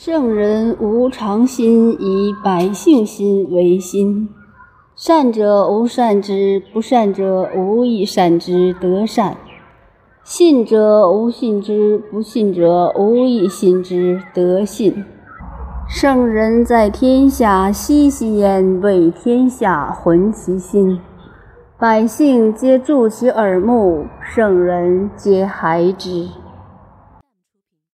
[0.00, 4.28] 圣人无常心，以百姓心为心。
[4.94, 9.32] 善者无善之，不善者无以善之得善；
[10.22, 15.04] 信者无信之，不信者无以信之得信。
[15.88, 21.00] 圣人在天下，熙熙焉，为天下浑其心。
[21.76, 26.28] 百姓皆助其耳目，圣人皆孩之。